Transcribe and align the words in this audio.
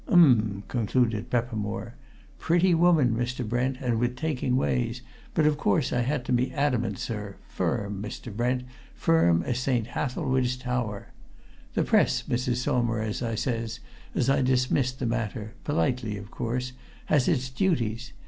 Um!" 0.07 0.63
concluded 0.67 1.29
Peppermore. 1.29 1.93
"Pretty 2.39 2.73
woman, 2.73 3.13
Mr. 3.15 3.47
Brent, 3.47 3.77
and 3.81 3.99
with 3.99 4.15
taking 4.15 4.55
ways, 4.55 5.03
but 5.35 5.45
of 5.45 5.59
course 5.59 5.93
I 5.93 6.01
had 6.01 6.25
to 6.25 6.33
be 6.33 6.51
adamant, 6.53 6.97
sir 6.97 7.35
firm, 7.47 8.01
Mr. 8.01 8.35
Brent, 8.35 8.63
firm 8.95 9.43
as 9.43 9.59
St. 9.59 9.89
Hathelswide's 9.89 10.57
tower. 10.57 11.09
'The 11.75 11.83
Press, 11.83 12.23
Mrs. 12.23 12.55
Saumarez,' 12.55 13.21
I 13.21 13.35
says, 13.35 13.79
as 14.15 14.27
I 14.27 14.41
dismissed 14.41 14.97
the 14.97 15.05
matter 15.05 15.53
politely, 15.63 16.17
of 16.17 16.31
course 16.31 16.73
'has 17.05 17.27
its 17.27 17.51
Duties. 17.51 18.11